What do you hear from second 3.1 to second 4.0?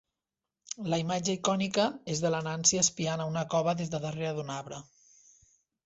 a una cova des